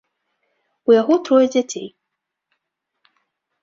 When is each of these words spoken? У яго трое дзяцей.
У 0.87 0.95
яго 1.01 1.19
трое 1.29 1.43
дзяцей. 1.53 1.87